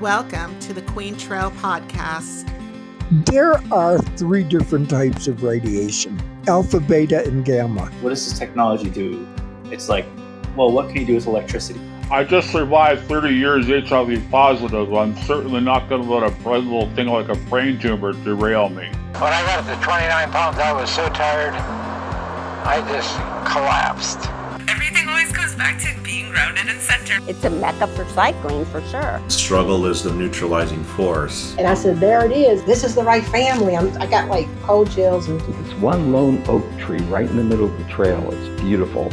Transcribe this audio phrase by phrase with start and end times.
[0.00, 2.48] Welcome to the Queen Trail Podcast.
[3.26, 7.86] There are three different types of radiation alpha, beta, and gamma.
[8.00, 9.26] What does this technology do?
[9.72, 10.06] It's like,
[10.56, 11.80] well, what can you do with electricity?
[12.12, 14.94] I just survived 30 years HIV positive.
[14.94, 18.86] I'm certainly not going to let a little thing like a brain tumor derail me.
[19.14, 23.16] When I got to 29 pounds, I was so tired, I just
[23.52, 24.30] collapsed.
[24.70, 27.28] Everything always goes back to being grounded and centered.
[27.28, 29.20] It's a mecca for cycling for sure.
[29.26, 31.56] Struggle is the neutralizing force.
[31.58, 32.64] And I said, there it is.
[32.64, 33.76] This is the right family.
[33.76, 35.28] I'm, I got like cold chills.
[35.28, 35.40] And...
[35.66, 38.30] It's one lone oak tree right in the middle of the trail.
[38.30, 39.10] It's beautiful.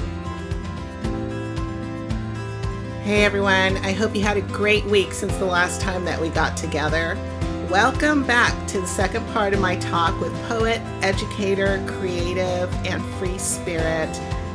[3.02, 6.30] Hey everyone, I hope you had a great week since the last time that we
[6.30, 7.18] got together.
[7.72, 13.40] Welcome back to the second part of my talk with poet, educator, creative, and free
[13.40, 14.14] spirit,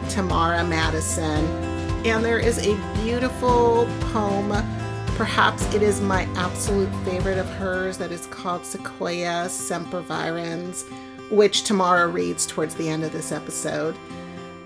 [0.08, 1.79] Tamara Madison.
[2.02, 4.48] And there is a beautiful poem,
[5.16, 10.84] perhaps it is my absolute favorite of hers, that is called Sequoia Sempervirens,
[11.30, 13.94] which Tamara reads towards the end of this episode.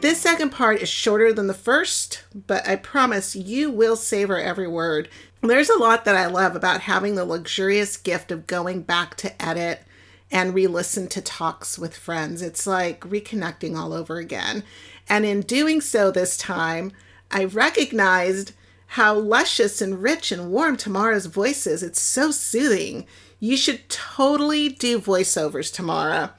[0.00, 4.68] This second part is shorter than the first, but I promise you will savor every
[4.68, 5.08] word.
[5.40, 9.42] There's a lot that I love about having the luxurious gift of going back to
[9.44, 9.82] edit
[10.30, 12.42] and re listen to talks with friends.
[12.42, 14.62] It's like reconnecting all over again.
[15.08, 16.92] And in doing so this time,
[17.30, 18.52] I recognized
[18.88, 21.82] how luscious and rich and warm Tamara's voice is.
[21.82, 23.06] It's so soothing.
[23.40, 26.34] You should totally do voiceovers, Tamara.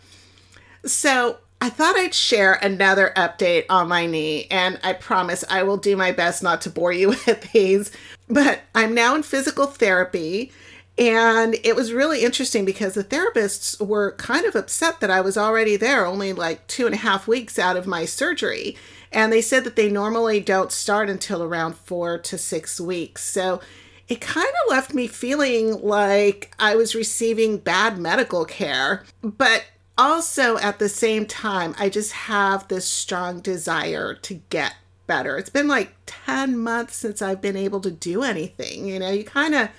[0.85, 5.77] So I thought I'd share another update on my knee, and I promise I will
[5.77, 7.91] do my best not to bore you with these.
[8.29, 10.51] But I'm now in physical therapy,
[10.97, 15.37] and it was really interesting because the therapists were kind of upset that I was
[15.37, 18.77] already there, only like two and a half weeks out of my surgery.
[19.15, 23.23] And they said that they normally don't start until around four to six weeks.
[23.23, 23.61] So
[24.09, 29.05] it kind of left me feeling like I was receiving bad medical care.
[29.23, 29.67] But
[29.97, 34.75] also at the same time, I just have this strong desire to get
[35.07, 35.37] better.
[35.37, 38.85] It's been like 10 months since I've been able to do anything.
[38.85, 39.69] You know, you kind of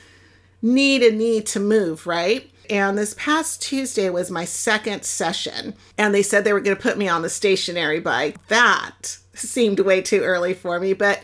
[0.62, 2.50] need a need to move, right?
[2.70, 6.82] And this past Tuesday was my second session, and they said they were going to
[6.82, 8.44] put me on the stationary bike.
[8.48, 11.22] That seemed way too early for me, but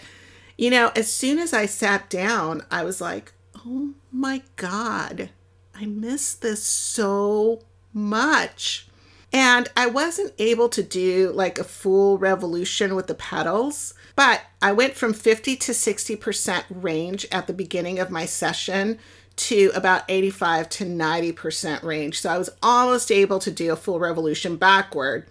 [0.57, 3.33] you know, as soon as I sat down, I was like,
[3.67, 5.31] oh my God,
[5.75, 7.63] I miss this so
[7.93, 8.87] much.
[9.33, 14.73] And I wasn't able to do like a full revolution with the pedals, but I
[14.73, 18.99] went from 50 to 60% range at the beginning of my session
[19.35, 22.21] to about 85 to 90% range.
[22.21, 25.27] So I was almost able to do a full revolution backward.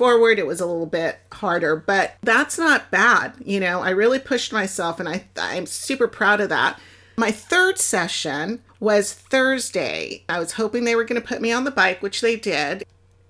[0.00, 3.34] Forward, it was a little bit harder, but that's not bad.
[3.44, 6.80] You know, I really pushed myself and I, I'm super proud of that.
[7.18, 10.24] My third session was Thursday.
[10.26, 12.82] I was hoping they were going to put me on the bike, which they did.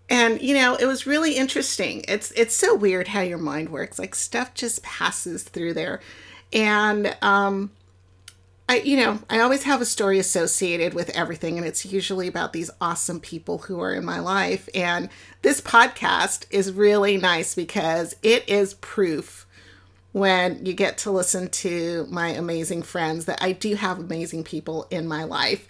[0.08, 2.04] And you know, it was really interesting.
[2.06, 3.98] It's it's so weird how your mind works.
[3.98, 6.00] Like stuff just passes through there.
[6.52, 7.72] And um
[8.70, 12.52] I you know, I always have a story associated with everything and it's usually about
[12.52, 14.68] these awesome people who are in my life.
[14.76, 15.08] And
[15.42, 19.44] this podcast is really nice because it is proof
[20.12, 24.86] when you get to listen to my amazing friends that I do have amazing people
[24.88, 25.66] in my life.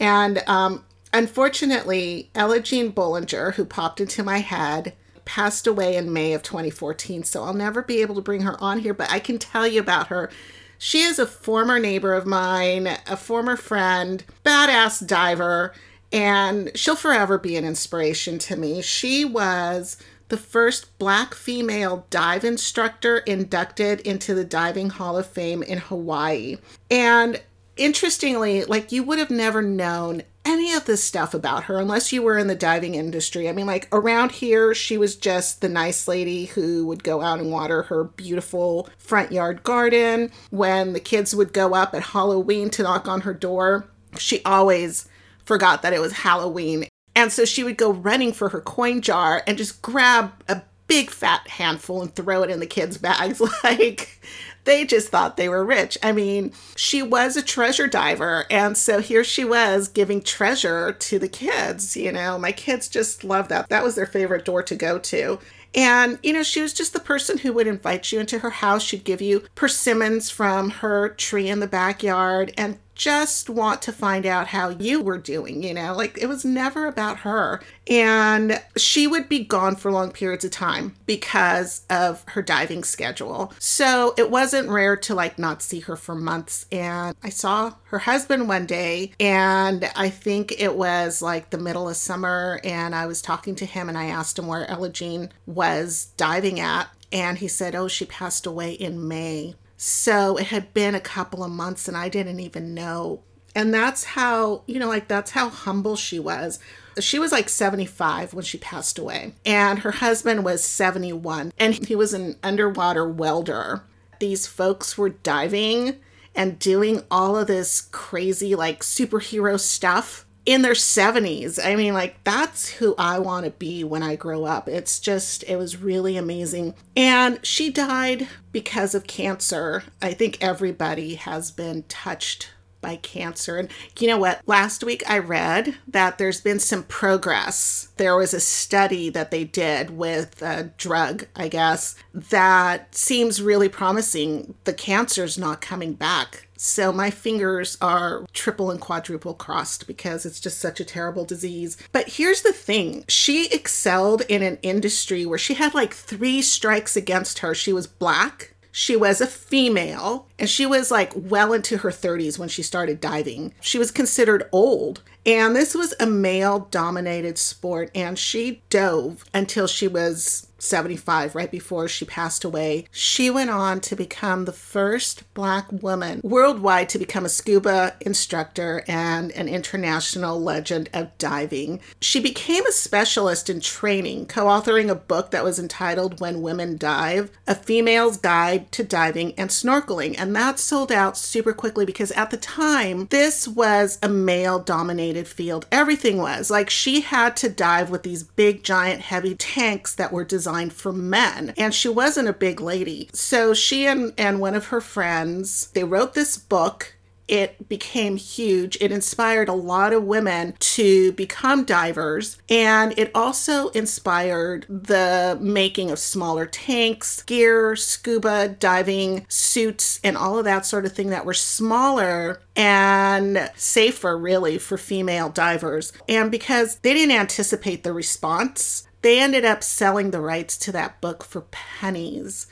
[0.00, 4.94] And um, unfortunately, Ella Jean Bollinger, who popped into my head,
[5.24, 7.24] passed away in May of 2014.
[7.24, 9.80] So I'll never be able to bring her on here, but I can tell you
[9.80, 10.30] about her.
[10.78, 15.72] She is a former neighbor of mine, a former friend, badass diver,
[16.12, 18.82] and she'll forever be an inspiration to me.
[18.82, 19.96] She was
[20.28, 26.58] the first black female dive instructor inducted into the Diving Hall of Fame in Hawaii.
[26.90, 27.42] And
[27.76, 30.22] interestingly, like you would have never known
[30.64, 33.48] any of this stuff about her unless you were in the diving industry.
[33.48, 37.38] I mean, like around here, she was just the nice lady who would go out
[37.38, 40.30] and water her beautiful front yard garden.
[40.50, 43.86] When the kids would go up at Halloween to knock on her door,
[44.16, 45.06] she always
[45.44, 49.42] forgot that it was Halloween and so she would go running for her coin jar
[49.46, 53.40] and just grab a big fat handful and throw it in the kids' bags.
[53.64, 54.20] like
[54.64, 55.96] they just thought they were rich.
[56.02, 58.46] I mean, she was a treasure diver.
[58.50, 61.96] And so here she was giving treasure to the kids.
[61.96, 63.68] You know, my kids just loved that.
[63.68, 65.38] That was their favorite door to go to.
[65.74, 68.82] And, you know, she was just the person who would invite you into her house.
[68.82, 72.52] She'd give you persimmons from her tree in the backyard.
[72.56, 75.94] And just want to find out how you were doing, you know?
[75.94, 77.60] Like it was never about her.
[77.88, 83.52] And she would be gone for long periods of time because of her diving schedule.
[83.58, 86.66] So it wasn't rare to like not see her for months.
[86.70, 91.88] And I saw her husband one day, and I think it was like the middle
[91.88, 92.60] of summer.
[92.64, 96.60] And I was talking to him and I asked him where Ella Jean was diving
[96.60, 96.88] at.
[97.12, 99.54] And he said, Oh, she passed away in May.
[99.86, 103.20] So it had been a couple of months and I didn't even know.
[103.54, 106.58] And that's how, you know, like that's how humble she was.
[107.00, 111.94] She was like 75 when she passed away, and her husband was 71, and he
[111.94, 113.82] was an underwater welder.
[114.20, 115.96] These folks were diving
[116.34, 121.58] and doing all of this crazy, like superhero stuff in their 70s.
[121.64, 124.68] I mean, like, that's who I want to be when I grow up.
[124.68, 126.74] It's just, it was really amazing.
[126.96, 129.84] And she died because of cancer.
[130.02, 132.50] I think everybody has been touched
[132.84, 133.56] by cancer.
[133.56, 134.42] And you know what?
[134.46, 137.88] Last week I read that there's been some progress.
[137.96, 143.70] There was a study that they did with a drug, I guess, that seems really
[143.70, 144.54] promising.
[144.64, 146.43] The cancer's not coming back.
[146.56, 151.76] So my fingers are triple and quadruple crossed because it's just such a terrible disease.
[151.92, 156.96] But here's the thing she excelled in an industry where she had like three strikes
[156.96, 157.54] against her.
[157.54, 162.40] She was black, she was a female and she was like well into her 30s
[162.40, 163.54] when she started diving.
[163.60, 165.00] She was considered old.
[165.24, 167.92] And this was a male dominated sport.
[167.94, 172.86] And she dove until she was 75, right before she passed away.
[172.90, 178.84] She went on to become the first Black woman worldwide to become a scuba instructor
[178.88, 181.80] and an international legend of diving.
[182.00, 186.76] She became a specialist in training, co authoring a book that was entitled When Women
[186.76, 190.14] Dive A Female's Guide to Diving and Snorkeling.
[190.18, 195.28] And that sold out super quickly because at the time, this was a male dominated
[195.28, 195.66] field.
[195.70, 196.50] Everything was.
[196.50, 200.92] Like she had to dive with these big, giant, heavy tanks that were designed for
[200.92, 201.54] men.
[201.56, 203.08] And she wasn't a big lady.
[203.12, 206.94] So she and, and one of her friends, they wrote this book
[207.26, 208.76] it became huge.
[208.80, 215.90] It inspired a lot of women to become divers, and it also inspired the making
[215.90, 221.24] of smaller tanks, gear, scuba diving suits, and all of that sort of thing that
[221.24, 225.92] were smaller and safer, really, for female divers.
[226.08, 230.98] And because they didn't anticipate the response, they ended up selling the rights to that
[231.02, 232.46] book for pennies.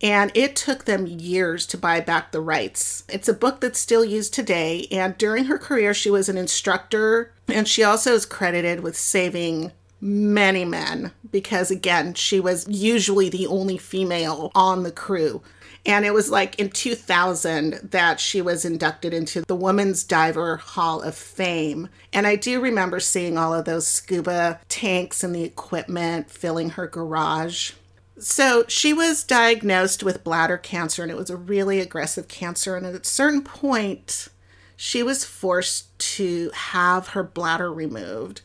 [0.00, 3.02] And it took them years to buy back the rights.
[3.08, 4.86] It's a book that's still used today.
[4.92, 7.32] And during her career, she was an instructor.
[7.48, 13.48] And she also is credited with saving many men because, again, she was usually the
[13.48, 15.42] only female on the crew.
[15.86, 21.00] And it was like in 2000 that she was inducted into the Women's Diver Hall
[21.00, 21.88] of Fame.
[22.12, 26.88] And I do remember seeing all of those scuba tanks and the equipment filling her
[26.88, 27.72] garage.
[28.18, 32.74] So she was diagnosed with bladder cancer, and it was a really aggressive cancer.
[32.76, 34.28] And at a certain point,
[34.74, 38.40] she was forced to have her bladder removed.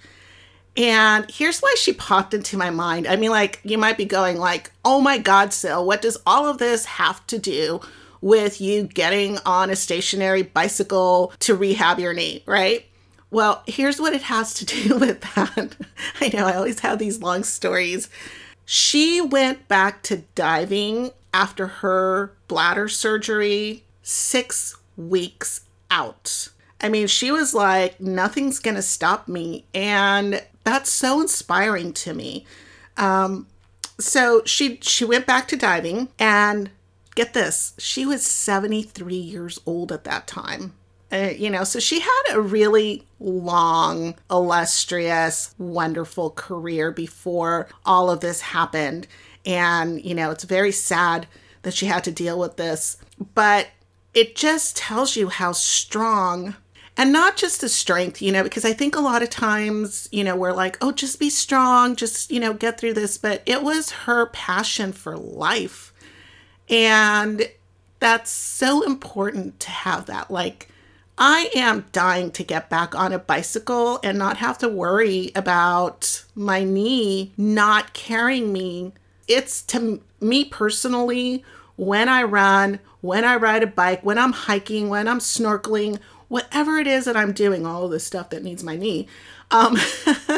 [0.78, 3.06] And here's why she popped into my mind.
[3.06, 6.48] I mean, like, you might be going, like, oh my God, Sil, what does all
[6.48, 7.82] of this have to do
[8.22, 12.86] with you getting on a stationary bicycle to rehab your knee, right?
[13.32, 15.76] Well, here's what it has to do with that.
[16.22, 18.10] I know I always have these long stories.
[18.66, 26.50] She went back to diving after her bladder surgery six weeks out.
[26.80, 29.66] I mean, she was like, nothing's going to stop me.
[29.74, 32.46] And that's so inspiring to me.
[32.98, 33.48] Um,
[34.00, 36.72] so she she went back to diving and
[37.16, 40.74] get this, she was 73 years old at that time.
[41.12, 48.22] Uh, you know, so she had a really long, illustrious, wonderful career before all of
[48.22, 49.08] this happened.
[49.46, 51.28] And, you know, it's very sad
[51.64, 52.98] that she had to deal with this,
[53.34, 53.68] but
[54.14, 56.56] it just tells you how strong
[56.98, 60.24] and not just the strength, you know, because I think a lot of times, you
[60.24, 63.18] know, we're like, oh, just be strong, just, you know, get through this.
[63.18, 65.94] But it was her passion for life.
[66.70, 67.50] And
[68.00, 70.30] that's so important to have that.
[70.30, 70.68] Like,
[71.18, 76.24] I am dying to get back on a bicycle and not have to worry about
[76.36, 78.94] my knee not carrying me.
[79.28, 81.44] It's to me personally,
[81.76, 86.00] when I run, when I ride a bike, when I'm hiking, when I'm snorkeling,
[86.32, 89.06] whatever it is that I'm doing, all of this stuff that needs my knee,
[89.52, 89.78] um,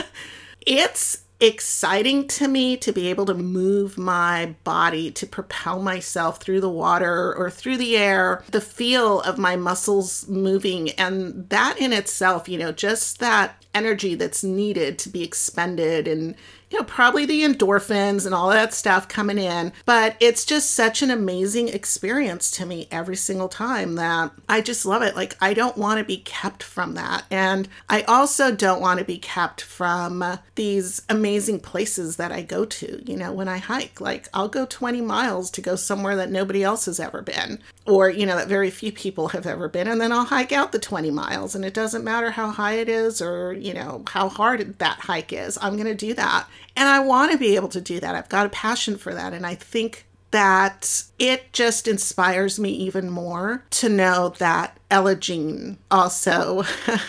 [0.66, 6.62] it's exciting to me to be able to move my body to propel myself through
[6.62, 10.90] the water or through the air, the feel of my muscles moving.
[10.92, 16.34] And that in itself, you know, just that energy that's needed to be expended and
[16.74, 19.72] you know, probably the endorphins and all that stuff coming in.
[19.86, 24.84] But it's just such an amazing experience to me every single time that I just
[24.84, 25.16] love it.
[25.16, 27.26] Like, I don't want to be kept from that.
[27.30, 32.66] And I also don't want to be kept from these amazing places that I go
[32.66, 34.02] to, you know, when I hike.
[34.02, 38.10] Like, I'll go 20 miles to go somewhere that nobody else has ever been, or,
[38.10, 39.88] you know, that very few people have ever been.
[39.88, 41.54] And then I'll hike out the 20 miles.
[41.54, 45.32] And it doesn't matter how high it is or, you know, how hard that hike
[45.32, 45.60] is.
[45.62, 46.48] I'm going to do that.
[46.76, 48.16] And I want to be able to do that.
[48.16, 49.34] I've got a passion for that.
[49.34, 55.78] And I think that it just inspires me even more to know that Ella Jean
[55.92, 56.64] also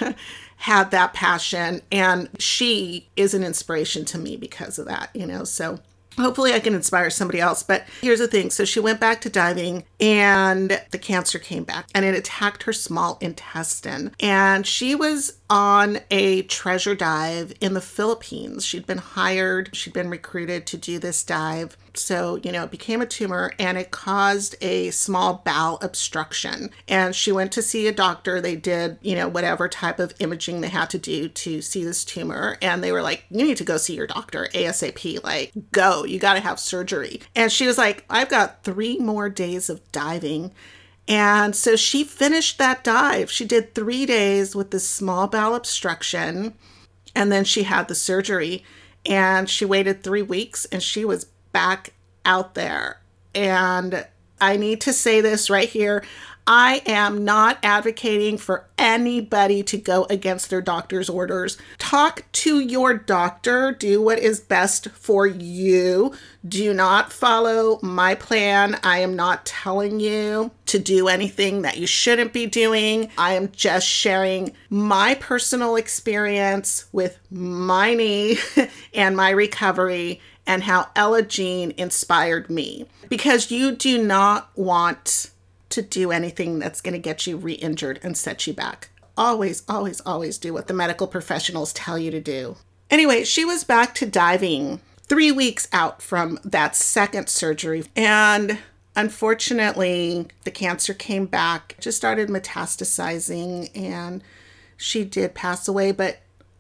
[0.57, 5.45] had that passion and she is an inspiration to me because of that, you know.
[5.45, 5.79] So
[6.19, 7.63] hopefully I can inspire somebody else.
[7.63, 8.51] But here's the thing.
[8.51, 12.73] So she went back to diving and the cancer came back and it attacked her
[12.73, 14.13] small intestine.
[14.21, 18.67] And she was on a treasure dive in the Philippines.
[18.67, 21.77] She'd been hired, she'd been recruited to do this dive.
[21.95, 26.71] So, you know, it became a tumor and it caused a small bowel obstruction.
[26.89, 28.41] And she went to see a doctor.
[28.41, 32.05] They did, you know, whatever type of imaging they had to do to see this
[32.05, 32.59] tumor.
[32.61, 35.23] And they were like, you need to go see your doctor ASAP.
[35.23, 37.21] Like, go, you got to have surgery.
[37.37, 40.51] And she was like, I've got three more days of diving.
[41.07, 43.31] And so she finished that dive.
[43.31, 46.55] She did three days with this small bowel obstruction.
[47.15, 48.65] And then she had the surgery.
[49.05, 51.93] And she waited three weeks and she was back
[52.25, 53.01] out there.
[53.35, 54.07] And
[54.41, 56.05] I need to say this right here.
[56.47, 61.57] I am not advocating for anybody to go against their doctor's orders.
[61.79, 66.13] Talk to your doctor, do what is best for you.
[66.47, 68.79] Do not follow my plan.
[68.83, 73.11] I am not telling you to do anything that you shouldn't be doing.
[73.17, 78.37] I am just sharing my personal experience with my knee
[78.95, 82.87] and my recovery and how Ella Jean inspired me.
[83.09, 85.31] Because you do not want
[85.75, 88.91] to do anything that's going to get you re injured and set you back.
[89.17, 92.57] Always, always, always do what the medical professionals tell you to do.
[92.91, 97.85] Anyway, she was back to diving three weeks out from that second surgery.
[97.95, 98.59] And
[98.97, 104.23] unfortunately, the cancer came back, just started metastasizing, and
[104.77, 105.93] she did pass away.
[105.93, 106.19] But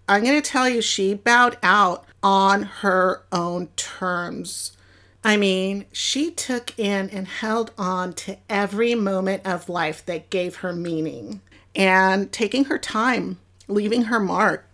[0.08, 4.76] I'm going to tell you, she bowed out on her own terms.
[5.24, 10.56] I mean, she took in and held on to every moment of life that gave
[10.56, 11.40] her meaning
[11.74, 14.68] and taking her time, leaving her mark.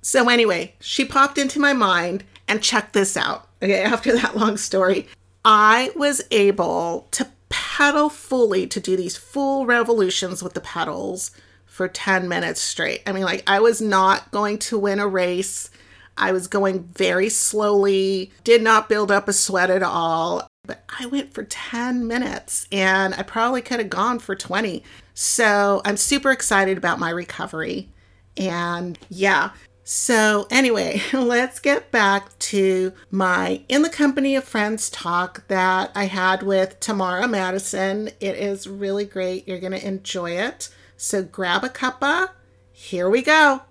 [0.00, 3.48] So, anyway, she popped into my mind and check this out.
[3.62, 5.06] Okay, after that long story,
[5.44, 11.30] I was able to pedal fully to do these full revolutions with the pedals
[11.66, 13.02] for 10 minutes straight.
[13.06, 15.70] I mean, like, I was not going to win a race.
[16.16, 20.46] I was going very slowly, did not build up a sweat at all.
[20.64, 24.84] But I went for 10 minutes and I probably could have gone for 20.
[25.14, 27.88] So I'm super excited about my recovery.
[28.36, 29.50] And yeah.
[29.82, 36.04] So, anyway, let's get back to my In the Company of Friends talk that I
[36.04, 38.08] had with Tamara Madison.
[38.20, 39.48] It is really great.
[39.48, 40.68] You're going to enjoy it.
[40.96, 42.30] So, grab a cuppa.
[42.70, 43.62] Here we go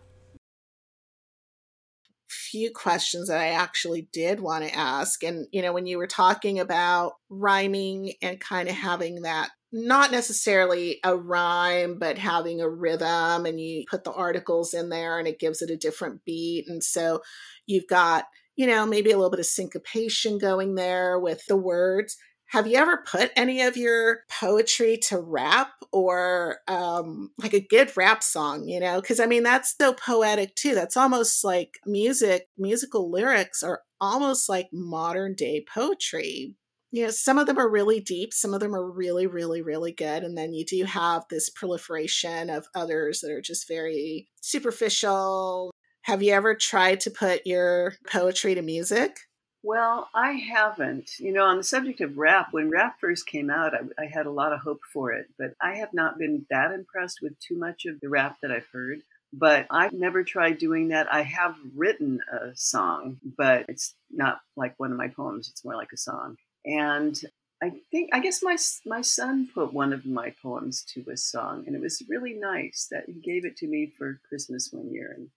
[2.50, 5.24] few questions that I actually did want to ask.
[5.24, 10.12] And, you know, when you were talking about rhyming and kind of having that not
[10.12, 15.27] necessarily a rhyme, but having a rhythm, and you put the articles in there and
[15.27, 16.65] it gives it a different beat.
[16.68, 17.22] And so
[17.68, 18.25] you've got,
[18.56, 22.18] you know, maybe a little bit of syncopation going there with the words
[22.50, 27.96] have you ever put any of your poetry to rap or um, like a good
[27.96, 29.00] rap song you know?
[29.00, 30.75] Because i mean that's so poetic too.
[30.75, 36.56] That's almost like music musical lyrics are almost like modern day poetry.
[36.91, 39.91] You know some of them are really deep some of them are really really really
[39.91, 45.72] good and then you do have this proliferation of others that are just very superficial.
[46.03, 49.18] Have you ever tried to put your poetry to music
[49.63, 51.11] well, I haven't.
[51.19, 54.25] You know, on the subject of rap, when rap first came out, I, I, had
[54.25, 57.57] a lot of hope for it, but I have not been that impressed with too
[57.57, 59.01] much of the rap that I've heard.
[59.31, 61.11] But I've never tried doing that.
[61.13, 65.49] I have written a song, but it's not like one of my poems.
[65.49, 66.37] It's more like a song.
[66.65, 67.19] And
[67.61, 71.65] I think, I guess my my son put one of my poems to a song,
[71.67, 75.13] and it was really nice that he gave it to me for Christmas one year,
[75.15, 75.29] and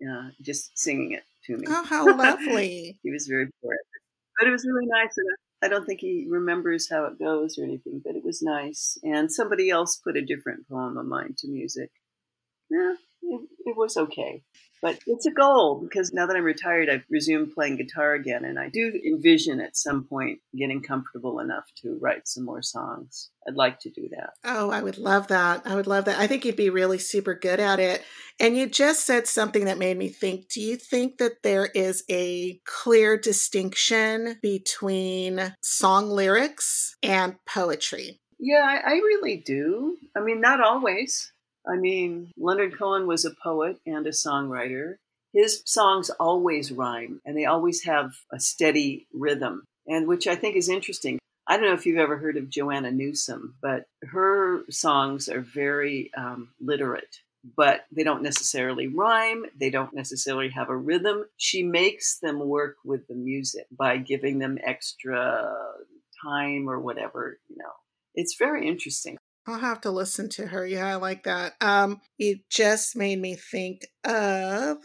[0.00, 1.66] yeah, just singing it to me.
[1.68, 2.98] Oh, how lovely!
[3.02, 3.86] he was very poetic,
[4.38, 5.16] but it was really nice.
[5.16, 5.26] And
[5.62, 8.98] I don't think he remembers how it goes or anything, but it was nice.
[9.02, 11.90] And somebody else put a different poem of mine to music.
[12.70, 14.42] Yeah, it, it was okay.
[14.86, 18.44] But it's a goal because now that I'm retired, I've resumed playing guitar again.
[18.44, 23.30] And I do envision at some point getting comfortable enough to write some more songs.
[23.48, 24.34] I'd like to do that.
[24.44, 25.62] Oh, I would love that.
[25.64, 26.20] I would love that.
[26.20, 28.04] I think you'd be really super good at it.
[28.38, 32.04] And you just said something that made me think do you think that there is
[32.08, 38.20] a clear distinction between song lyrics and poetry?
[38.38, 39.96] Yeah, I, I really do.
[40.16, 41.32] I mean, not always.
[41.68, 44.96] I mean, Leonard Cohen was a poet and a songwriter.
[45.32, 50.56] His songs always rhyme and they always have a steady rhythm, and which I think
[50.56, 51.18] is interesting.
[51.48, 56.10] I don't know if you've ever heard of Joanna Newsom, but her songs are very
[56.16, 57.18] um, literate,
[57.56, 59.44] but they don't necessarily rhyme.
[59.58, 61.26] They don't necessarily have a rhythm.
[61.36, 65.54] She makes them work with the music by giving them extra
[66.24, 67.72] time or whatever, you know.
[68.14, 69.18] It's very interesting.
[69.46, 70.66] I'll have to listen to her.
[70.66, 71.54] Yeah, I like that.
[71.60, 74.78] Um, it just made me think of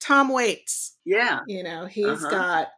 [0.00, 0.96] Tom Waits.
[1.04, 1.40] Yeah.
[1.46, 2.30] You know, he's Uh-huh.
[2.30, 2.68] got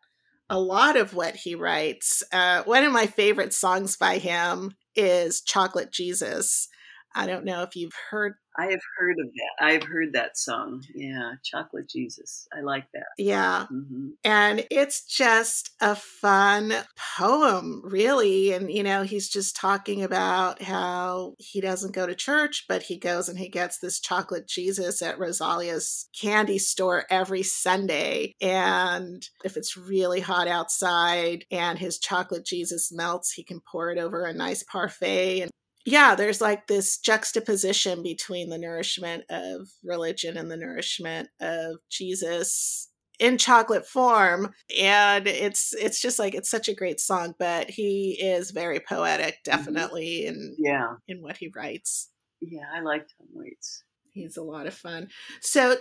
[0.51, 2.23] a lot of what he writes.
[2.33, 6.69] Uh, one of my favorite songs by him is Chocolate Jesus.
[7.15, 8.35] I don't know if you've heard.
[8.57, 9.65] I have heard of that.
[9.65, 10.85] I've heard that song.
[10.95, 12.47] Yeah, Chocolate Jesus.
[12.57, 13.07] I like that.
[13.17, 13.67] Yeah.
[13.67, 16.73] hmm And it's just a fun
[17.17, 18.53] poem, really.
[18.53, 22.99] And, you know, he's just talking about how he doesn't go to church, but he
[22.99, 28.35] goes and he gets this chocolate Jesus at Rosalia's candy store every Sunday.
[28.41, 33.99] And if it's really hot outside and his chocolate Jesus melts, he can pour it
[33.99, 35.41] over a nice parfait.
[35.41, 35.51] And
[35.85, 42.89] yeah, there's like this juxtaposition between the nourishment of religion and the nourishment of Jesus
[43.19, 48.19] in chocolate form and it's it's just like it's such a great song but he
[48.21, 49.51] is very poetic mm-hmm.
[49.57, 50.95] definitely in Yeah.
[51.07, 52.09] in what he writes
[52.41, 53.85] Yeah, I like Tom Waits.
[54.13, 55.09] he's a lot of fun
[55.41, 55.77] so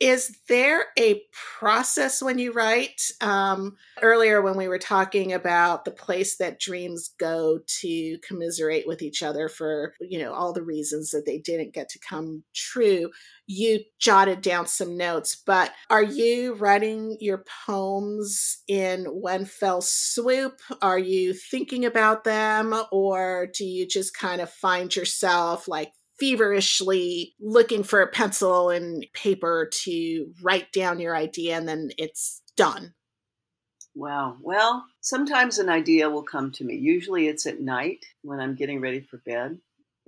[0.00, 1.22] is there a
[1.58, 3.10] process when you write?
[3.20, 9.02] Um, earlier when we were talking about the place that dreams go to commiserate with
[9.02, 13.10] each other for you know all the reasons that they didn't get to come true
[13.46, 20.60] you jotted down some notes but are you writing your poems in one fell swoop?
[20.82, 27.34] Are you thinking about them or do you just kind of find yourself like feverishly
[27.40, 32.94] looking for a pencil and paper to write down your idea and then it's done.
[33.94, 34.36] Wow.
[34.42, 36.76] Well, sometimes an idea will come to me.
[36.76, 39.58] Usually it's at night when I'm getting ready for bed.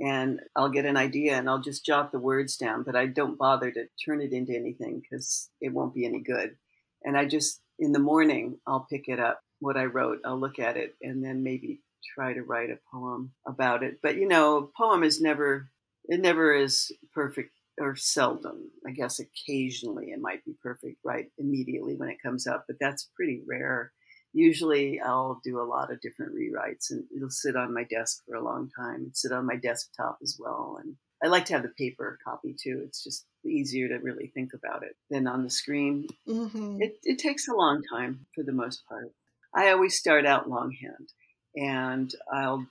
[0.01, 3.37] And I'll get an idea and I'll just jot the words down, but I don't
[3.37, 6.55] bother to turn it into anything because it won't be any good.
[7.03, 10.61] And I just, in the morning, I'll pick it up, what I wrote, I'll look
[10.61, 11.81] at it, and then maybe
[12.15, 13.99] try to write a poem about it.
[14.01, 15.69] But you know, a poem is never,
[16.09, 18.71] it never is perfect or seldom.
[18.87, 23.11] I guess occasionally it might be perfect right immediately when it comes up, but that's
[23.15, 23.93] pretty rare.
[24.33, 28.35] Usually I'll do a lot of different rewrites and it'll sit on my desk for
[28.35, 30.79] a long time and sit on my desktop as well.
[30.83, 32.83] And I like to have the paper copy too.
[32.85, 36.07] It's just easier to really think about it than on the screen.
[36.29, 36.83] Mm-hmm.
[36.83, 39.13] It, it takes a long time for the most part.
[39.55, 41.13] I always start out longhand
[41.57, 42.67] and I'll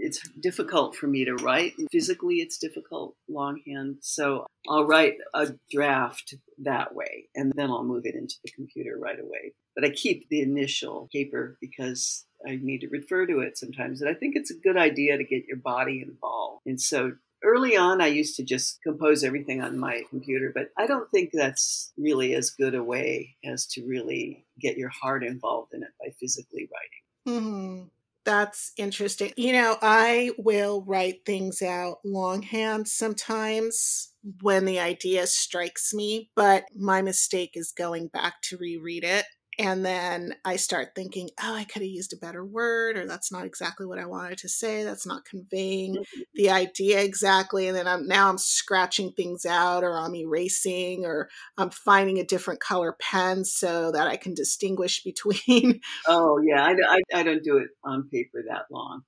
[0.00, 1.74] it's difficult for me to write.
[1.92, 3.98] Physically, it's difficult longhand.
[4.00, 8.98] So I'll write a draft that way and then I'll move it into the computer
[8.98, 9.54] right away.
[9.74, 14.00] But I keep the initial paper because I need to refer to it sometimes.
[14.00, 16.62] And I think it's a good idea to get your body involved.
[16.66, 17.12] And so
[17.44, 21.30] early on, I used to just compose everything on my computer, but I don't think
[21.32, 25.90] that's really as good a way as to really get your heart involved in it
[26.00, 27.40] by physically writing.
[27.42, 27.82] Mm-hmm.
[28.24, 29.32] That's interesting.
[29.36, 36.64] You know, I will write things out longhand sometimes when the idea strikes me, but
[36.76, 39.24] my mistake is going back to reread it.
[39.60, 43.30] And then I start thinking, oh, I could have used a better word, or that's
[43.30, 44.84] not exactly what I wanted to say.
[44.84, 46.20] That's not conveying mm-hmm.
[46.34, 47.68] the idea exactly.
[47.68, 52.24] And then I'm now I'm scratching things out, or I'm erasing, or I'm finding a
[52.24, 57.44] different color pen so that I can distinguish between Oh, yeah, I, I, I don't
[57.44, 59.02] do it on paper that long.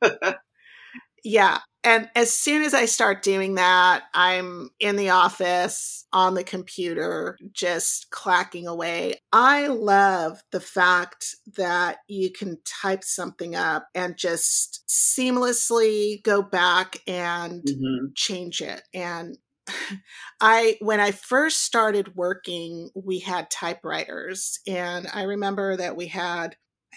[1.28, 1.58] Yeah.
[1.84, 7.38] And as soon as I start doing that, I'm in the office on the computer,
[7.52, 9.20] just clacking away.
[9.30, 16.96] I love the fact that you can type something up and just seamlessly go back
[17.06, 18.14] and Mhm.
[18.14, 18.82] change it.
[18.94, 19.36] And
[20.40, 26.56] I when I first started working, we had typewriters, and I remember that we had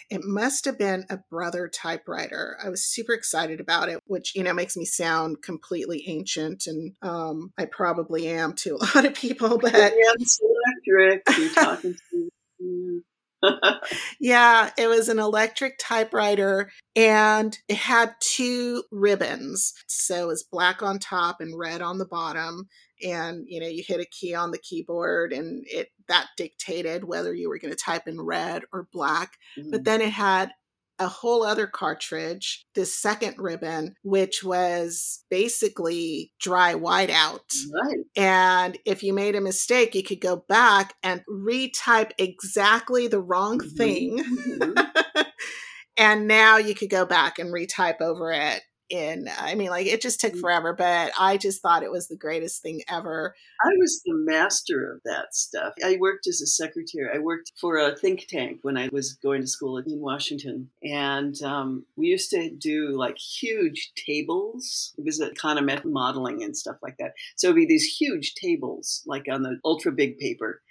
[0.09, 2.57] it must have been a brother typewriter.
[2.63, 6.95] I was super excited about it, which you know makes me sound completely ancient, and
[7.01, 9.57] um, I probably am to a lot of people.
[9.57, 13.03] But electric, you're talking to.
[14.19, 19.73] yeah, it was an electric typewriter and it had two ribbons.
[19.87, 22.67] So it was black on top and red on the bottom.
[23.03, 27.33] And you know, you hit a key on the keyboard and it that dictated whether
[27.33, 29.37] you were going to type in red or black.
[29.57, 29.71] Mm-hmm.
[29.71, 30.51] But then it had
[30.99, 37.39] a whole other cartridge, this second ribbon, which was basically dry whiteout.
[37.73, 37.97] Right.
[38.15, 43.57] And if you made a mistake, you could go back and retype exactly the wrong
[43.57, 43.75] mm-hmm.
[43.77, 44.19] thing.
[44.19, 45.21] Mm-hmm.
[45.97, 50.01] and now you could go back and retype over it in i mean like it
[50.01, 50.41] just took mm.
[50.41, 53.35] forever but i just thought it was the greatest thing ever.
[53.63, 55.73] I was the master of that stuff.
[55.85, 57.07] I worked as a secretary.
[57.13, 61.41] I worked for a think tank when i was going to school in washington and
[61.43, 64.93] um, we used to do like huge tables.
[64.97, 67.13] It was a econometric modeling and stuff like that.
[67.35, 70.61] So it'd be these huge tables like on the ultra big paper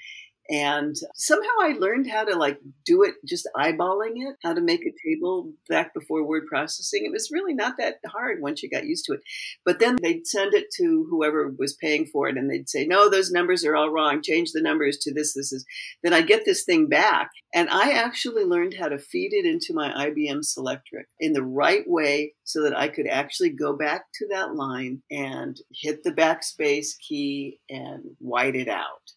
[0.50, 4.80] and somehow I learned how to like do it just eyeballing it, how to make
[4.80, 7.04] a table back before word processing.
[7.04, 9.20] It was really not that hard once you got used to it.
[9.64, 13.08] But then they'd send it to whoever was paying for it and they'd say, no,
[13.08, 14.22] those numbers are all wrong.
[14.22, 15.64] Change the numbers to this, this is.
[16.02, 17.30] Then I get this thing back.
[17.54, 21.84] And I actually learned how to feed it into my IBM Selectric in the right
[21.86, 26.98] way so that I could actually go back to that line and hit the backspace
[26.98, 29.12] key and white it out.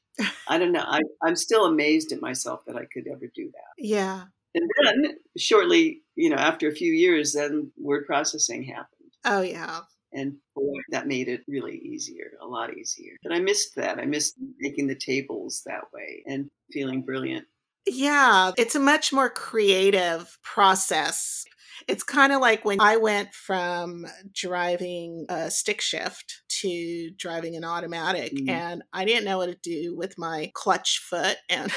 [0.48, 0.84] I don't know.
[0.86, 3.84] I, I'm still amazed at myself that I could ever do that.
[3.84, 4.24] Yeah.
[4.56, 9.10] And then shortly, you know, after a few years, then word processing happened.
[9.26, 9.80] Oh, yeah.
[10.12, 13.14] And boy, that made it really easier, a lot easier.
[13.24, 13.98] But I missed that.
[13.98, 17.46] I missed making the tables that way and feeling brilliant.
[17.88, 21.46] Yeah, it's a much more creative process
[21.88, 27.64] it's kind of like when I went from driving a stick shift to driving an
[27.64, 28.50] automatic, mm.
[28.50, 31.72] and I didn't know what to do with my clutch foot and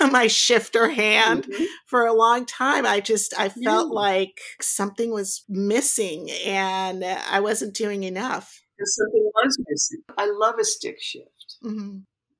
[0.12, 1.64] my shifter hand mm-hmm.
[1.86, 2.86] for a long time.
[2.86, 8.62] I just I felt like something was missing, and I wasn't doing enough.
[8.82, 10.02] Something was missing.
[10.18, 11.56] I love a stick shift.
[11.64, 11.98] Mm-hmm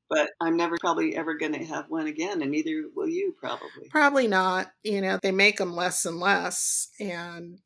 [0.09, 3.89] but I'm never probably ever going to have one again, and neither will you probably.
[3.91, 4.71] Probably not.
[4.83, 7.59] You know, they make them less and less, and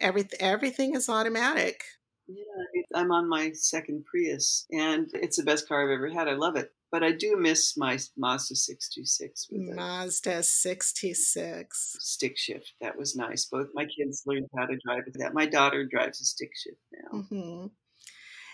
[0.00, 1.82] everything everything is automatic.
[2.28, 6.28] Yeah, I'm on my second Prius, and it's the best car I've ever had.
[6.28, 9.46] I love it, but I do miss my Mazda 626.
[9.50, 12.72] Mazda 626 stick shift.
[12.80, 13.44] That was nice.
[13.44, 15.34] Both my kids learned how to drive that.
[15.34, 17.20] My daughter drives a stick shift now.
[17.20, 17.66] Mm-hmm.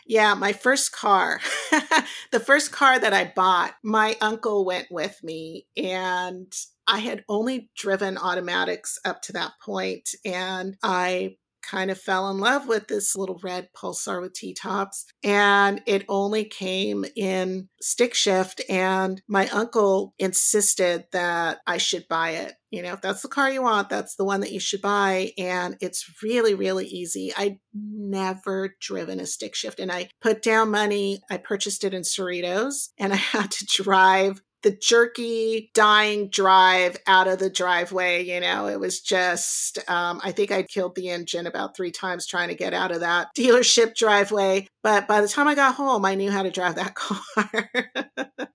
[0.07, 1.41] Yeah, my first car,
[2.33, 6.53] the first car that I bought, my uncle went with me and
[6.87, 12.39] I had only driven automatics up to that point, and I kind of fell in
[12.39, 15.07] love with this little red pulsar with T tops.
[15.23, 18.61] And it only came in stick shift.
[18.69, 22.55] And my uncle insisted that I should buy it.
[22.73, 25.33] You know, if that's the car you want, that's the one that you should buy.
[25.37, 27.33] And it's really, really easy.
[27.37, 29.79] I'd never driven a stick shift.
[29.79, 31.21] And I put down money.
[31.31, 37.29] I purchased it in Cerritos and I had to drive the jerky dying drive out
[37.29, 38.25] of the driveway.
[38.25, 42.27] You know, it was just, um, I think I killed the engine about three times
[42.27, 44.67] trying to get out of that dealership driveway.
[44.83, 47.71] But by the time I got home, I knew how to drive that car.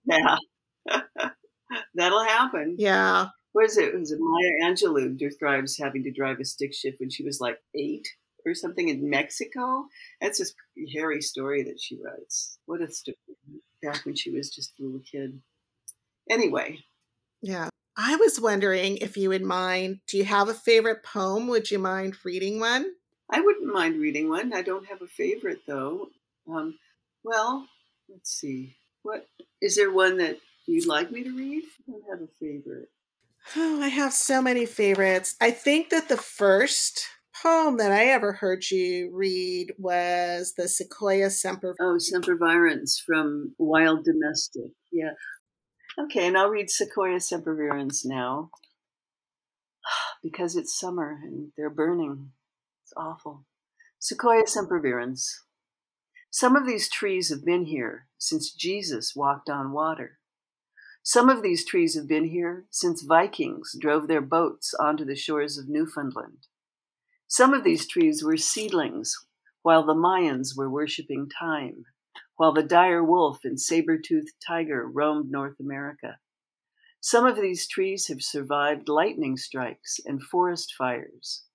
[0.05, 0.37] yeah.
[1.95, 2.77] That'll happen.
[2.79, 3.27] Yeah.
[3.57, 3.97] What is it?
[3.97, 7.57] Was it Maya Angelou describes having to drive a stick shift when she was like
[7.73, 8.07] eight
[8.45, 9.87] or something in Mexico?
[10.21, 10.53] That's this
[10.93, 12.59] hairy story that she writes.
[12.67, 13.17] What a story.
[13.81, 15.41] Back when she was just a little kid.
[16.29, 16.81] Anyway.
[17.41, 17.69] Yeah.
[17.97, 20.01] I was wondering if you would mind.
[20.07, 21.47] Do you have a favorite poem?
[21.47, 22.85] Would you mind reading one?
[23.31, 24.53] I wouldn't mind reading one.
[24.53, 26.09] I don't have a favorite though.
[26.47, 26.77] Um,
[27.23, 27.65] well,
[28.07, 28.75] let's see.
[29.01, 29.25] What
[29.63, 31.63] is there one that you'd like me to read?
[31.87, 32.89] I don't have a favorite.
[33.55, 35.35] Oh, I have so many favorites.
[35.39, 37.05] I think that the first
[37.41, 41.75] poem that I ever heard you read was the Sequoia Semper.
[41.79, 44.71] Oh, Sempervirens from Wild Domestic.
[44.91, 45.11] Yeah,
[45.99, 48.51] Okay, and I'll read Sequoia sempervirens now
[50.23, 52.33] because it's summer and they're burning.
[52.83, 53.45] It's awful.
[53.97, 55.25] Sequoia sempervirens.
[56.29, 60.19] Some of these trees have been here since Jesus walked on water.
[61.09, 65.57] Some of these trees have been here since Vikings drove their boats onto the shores
[65.57, 66.47] of Newfoundland.
[67.29, 69.15] Some of these trees were seedlings
[69.61, 71.85] while the Mayans were worshiping time
[72.35, 76.19] while the dire wolf and saber-toothed tiger roamed North America.
[76.99, 81.45] Some of these trees have survived lightning strikes and forest fires.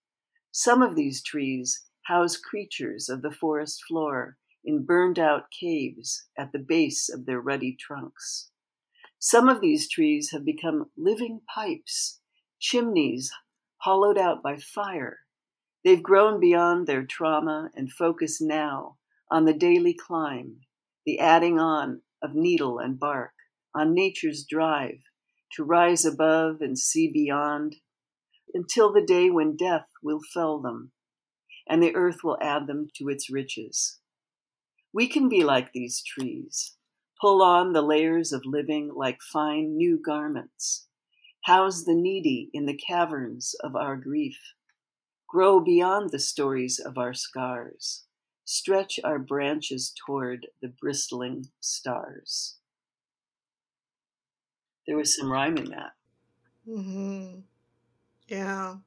[0.51, 6.53] Some of these trees house creatures of the forest floor in burned out caves at
[6.53, 8.49] the base of their ruddy trunks.
[9.25, 12.19] Some of these trees have become living pipes,
[12.59, 13.31] chimneys
[13.77, 15.21] hollowed out by fire.
[15.85, 18.99] They've grown beyond their trauma and focus now
[19.31, 20.63] on the daily climb,
[21.07, 23.35] the adding on of needle and bark,
[23.73, 24.99] on nature's drive
[25.53, 27.77] to rise above and see beyond,
[28.53, 30.91] until the day when death will fell them
[31.69, 34.01] and the earth will add them to its riches.
[34.93, 36.75] We can be like these trees,
[37.23, 40.89] pull on the layers of living like fine new garments,
[41.45, 44.55] house the needy in the caverns of our grief,
[45.29, 48.07] grow beyond the stories of our scars,
[48.45, 52.59] stretch our branches toward the bristling stars.
[54.89, 55.93] There was some rhyme in that.
[56.67, 57.41] Mm-hmm.
[58.27, 58.79] Yeah.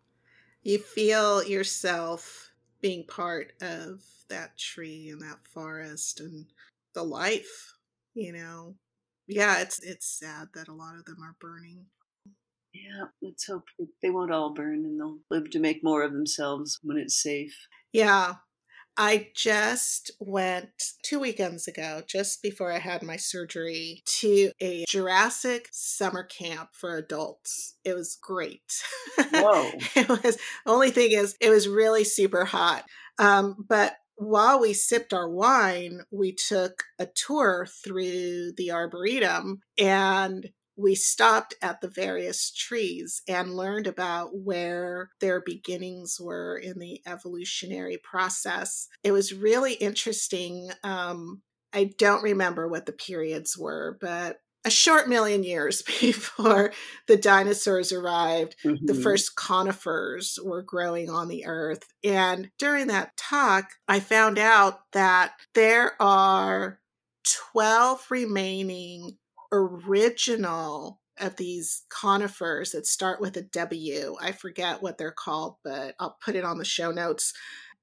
[0.62, 6.48] You feel yourself being part of that tree and that forest and
[6.94, 7.75] the life,
[8.16, 8.76] you know.
[9.28, 11.86] Yeah, it's it's sad that a lot of them are burning.
[12.74, 13.64] Yeah, let's hope
[14.02, 17.68] they won't all burn and they'll live to make more of themselves when it's safe.
[17.94, 18.36] Yeah,
[18.98, 20.70] I just went
[21.04, 26.96] two weekends ago, just before I had my surgery, to a Jurassic summer camp for
[26.96, 27.76] adults.
[27.84, 28.82] It was great.
[29.34, 29.72] Whoa.
[29.96, 32.86] it was only thing is it was really super hot.
[33.20, 40.50] Um, but while we sipped our wine, we took a tour through the arboretum and
[40.78, 47.02] we stopped at the various trees and learned about where their beginnings were in the
[47.08, 48.88] evolutionary process.
[49.04, 50.70] It was really interesting.
[50.84, 56.74] Um, I don't remember what the periods were, but a short million years before
[57.08, 58.86] the dinosaurs arrived, mm-hmm.
[58.86, 61.84] the first conifers were growing on the earth.
[62.04, 66.80] And during that talk, I found out that there are
[67.54, 69.18] 12 remaining
[69.52, 74.16] original of these conifers that start with a W.
[74.20, 77.34] I forget what they're called, but I'll put it on the show notes.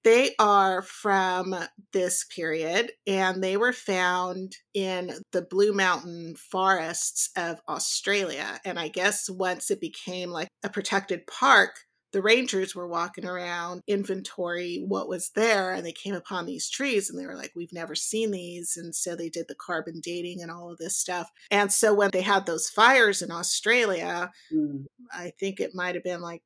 [0.05, 1.55] They are from
[1.93, 8.61] this period and they were found in the Blue Mountain forests of Australia.
[8.65, 11.77] And I guess once it became like a protected park,
[12.13, 17.09] the rangers were walking around inventory what was there and they came upon these trees
[17.09, 20.43] and they were like we've never seen these and so they did the carbon dating
[20.43, 24.85] and all of this stuff and so when they had those fires in australia mm.
[25.13, 26.43] i think it might have been like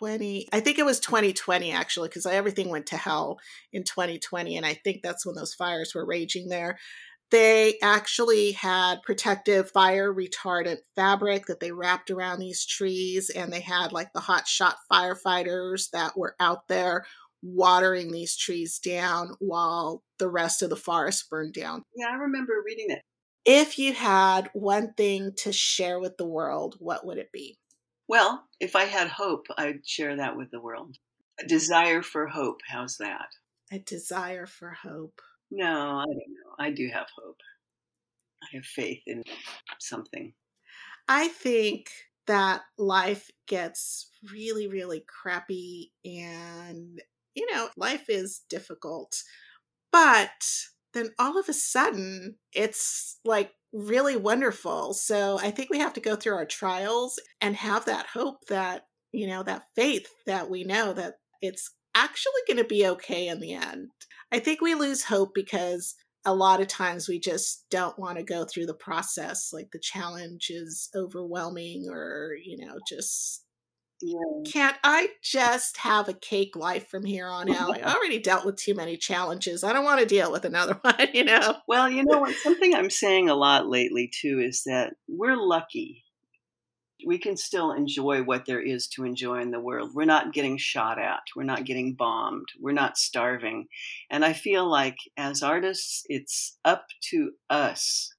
[0.00, 3.38] 20 i think it was 2020 actually because everything went to hell
[3.72, 6.78] in 2020 and i think that's when those fires were raging there
[7.30, 13.60] they actually had protective fire retardant fabric that they wrapped around these trees, and they
[13.60, 17.06] had like the hot shot firefighters that were out there
[17.42, 21.82] watering these trees down while the rest of the forest burned down.
[21.94, 23.02] Yeah, I remember reading it.
[23.46, 27.58] If you had one thing to share with the world, what would it be?
[28.10, 30.96] Well, if I had hope, I'd share that with the world.
[31.38, 32.60] A desire for hope.
[32.66, 33.28] How's that?
[33.70, 35.22] A desire for hope.
[35.52, 36.54] No, I don't know.
[36.58, 37.38] I do have hope.
[38.42, 39.22] I have faith in
[39.78, 40.32] something.
[41.06, 41.92] I think
[42.26, 47.00] that life gets really, really crappy and,
[47.36, 49.22] you know, life is difficult.
[49.92, 50.42] But
[50.94, 54.94] then all of a sudden, it's like really wonderful.
[54.94, 58.82] So I think we have to go through our trials and have that hope that,
[59.12, 63.40] you know, that faith that we know that it's actually going to be okay in
[63.40, 63.90] the end.
[64.32, 68.24] I think we lose hope because a lot of times we just don't want to
[68.24, 69.50] go through the process.
[69.52, 73.44] Like the challenge is overwhelming, or, you know, just
[74.02, 74.18] yeah.
[74.50, 77.82] can't I just have a cake life from here on out?
[77.82, 79.64] I already dealt with too many challenges.
[79.64, 81.56] I don't want to deal with another one, you know?
[81.66, 82.34] Well, you know what?
[82.36, 86.04] Something I'm saying a lot lately too is that we're lucky
[87.06, 89.90] we can still enjoy what there is to enjoy in the world.
[89.94, 91.20] We're not getting shot at.
[91.34, 92.48] We're not getting bombed.
[92.60, 93.68] We're not starving.
[94.10, 98.12] And I feel like as artists, it's up to us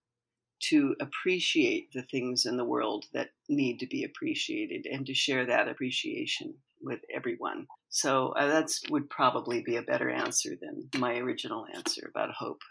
[0.69, 5.45] to appreciate the things in the world that need to be appreciated and to share
[5.45, 7.67] that appreciation with everyone.
[7.89, 12.61] So uh, that would probably be a better answer than my original answer about hope.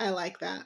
[0.00, 0.64] I like that.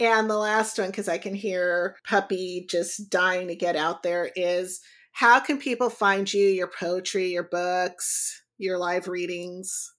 [0.00, 4.30] And the last one, because I can hear Puppy just dying to get out there,
[4.34, 4.80] is
[5.12, 9.92] how can people find you, your poetry, your books, your live readings?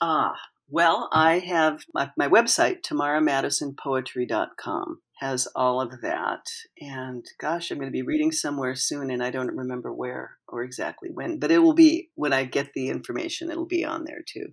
[0.00, 0.34] Ah,
[0.74, 6.46] Well, I have my, my website, tamaramadisonpoetry.com, has all of that.
[6.80, 10.62] And gosh, I'm going to be reading somewhere soon, and I don't remember where or
[10.62, 14.22] exactly when, but it will be when I get the information, it'll be on there
[14.26, 14.46] too.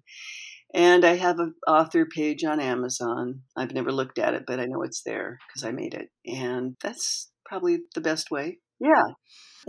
[0.73, 3.43] And I have an author page on Amazon.
[3.55, 6.09] I've never looked at it, but I know it's there because I made it.
[6.25, 8.59] And that's probably the best way.
[8.81, 9.13] Yeah.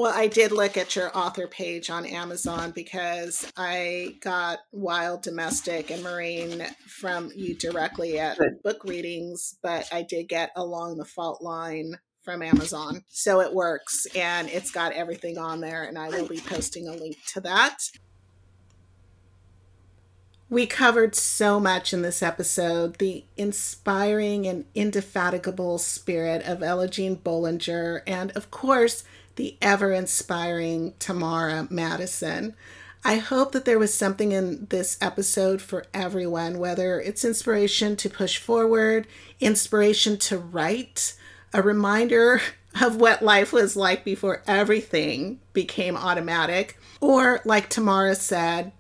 [0.01, 5.91] Well, I did look at your author page on Amazon because I got Wild Domestic
[5.91, 8.63] and Marine from you directly at Good.
[8.63, 13.05] book readings, but I did get Along the Fault Line from Amazon.
[13.11, 16.93] So it works and it's got everything on there, and I will be posting a
[16.93, 17.77] link to that.
[20.49, 27.17] We covered so much in this episode the inspiring and indefatigable spirit of Ella Jean
[27.19, 29.05] Bollinger, and of course,
[29.40, 32.55] the ever inspiring Tamara Madison.
[33.03, 38.11] I hope that there was something in this episode for everyone, whether it's inspiration to
[38.11, 39.07] push forward,
[39.40, 41.14] inspiration to write,
[41.55, 42.42] a reminder
[42.83, 48.72] of what life was like before everything became automatic, or like Tamara said,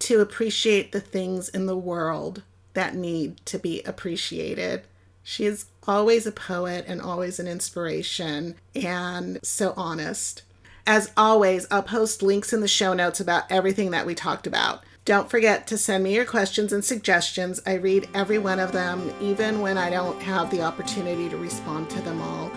[0.00, 2.42] to appreciate the things in the world
[2.74, 4.82] that need to be appreciated.
[5.30, 10.42] She is always a poet and always an inspiration and so honest.
[10.86, 14.84] As always, I'll post links in the show notes about everything that we talked about.
[15.04, 17.60] Don't forget to send me your questions and suggestions.
[17.66, 21.90] I read every one of them, even when I don't have the opportunity to respond
[21.90, 22.50] to them all.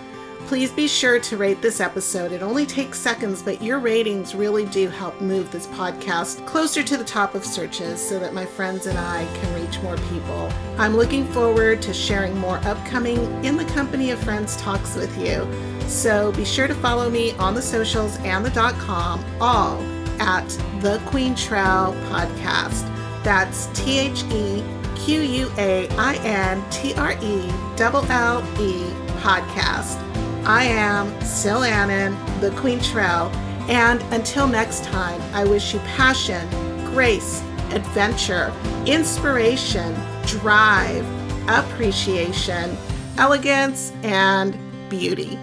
[0.46, 2.30] Please be sure to rate this episode.
[2.30, 6.96] It only takes seconds, but your ratings really do help move this podcast closer to
[6.98, 10.52] the top of searches so that my friends and I can reach more people.
[10.76, 15.48] I'm looking forward to sharing more upcoming In the Company of Friends talks with you.
[15.88, 19.80] So be sure to follow me on the socials and the dot com, all
[20.20, 20.46] at
[20.80, 22.88] the Quaintrelle Podcast.
[23.24, 24.62] That's T H E
[24.96, 28.90] Q U A I N T R E L L E
[29.22, 30.11] Podcast.
[30.44, 33.32] I am Sil Annan, the Quaintrelle,
[33.68, 36.48] and until next time, I wish you passion,
[36.92, 38.52] grace, adventure,
[38.84, 39.94] inspiration,
[40.26, 41.06] drive,
[41.48, 42.76] appreciation,
[43.18, 44.58] elegance, and
[44.90, 45.38] beauty.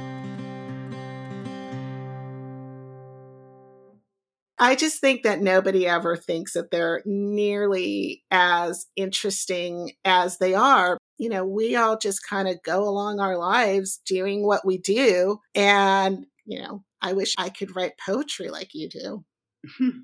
[4.59, 10.97] I just think that nobody ever thinks that they're nearly as interesting as they are
[11.19, 15.39] you know, we all just kind of go along our lives doing what we do.
[15.53, 19.25] And, you know, I wish I could write poetry like you do.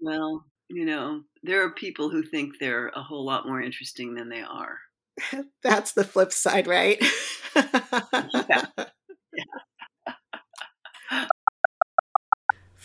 [0.00, 4.28] well, you know, there are people who think they're a whole lot more interesting than
[4.28, 4.78] they are.
[5.64, 7.04] That's the flip side, right?
[7.56, 8.66] yeah.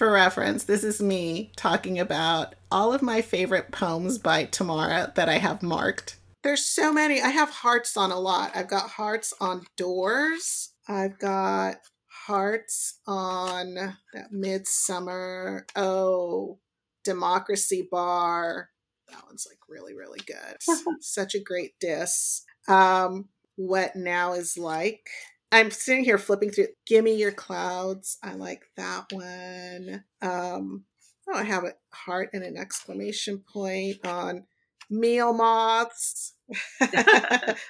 [0.01, 5.29] For reference, this is me talking about all of my favorite poems by Tamara that
[5.29, 6.17] I have marked.
[6.41, 7.21] There's so many.
[7.21, 8.49] I have hearts on a lot.
[8.55, 10.73] I've got hearts on doors.
[10.87, 11.75] I've got
[12.25, 15.67] hearts on that midsummer.
[15.75, 16.57] Oh,
[17.03, 18.69] democracy bar.
[19.07, 20.95] That one's like really, really good.
[20.99, 22.41] Such a great diss.
[22.67, 25.07] Um, what now is like.
[25.51, 26.67] I'm sitting here flipping through.
[26.85, 28.17] Gimme your clouds.
[28.23, 30.03] I like that one.
[30.21, 30.85] Um,
[31.27, 34.45] oh, I have a heart and an exclamation point on
[34.89, 36.33] meal moths.